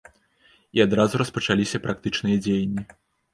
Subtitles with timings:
[0.79, 2.89] І адразу распачаліся практычныя дзеянні.